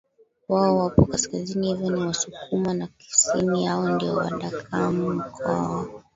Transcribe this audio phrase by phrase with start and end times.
[0.49, 6.01] wao wapo kaskazini hivyo ni wasukuma na kusini yao ndio kuna wadakamaMkoa wa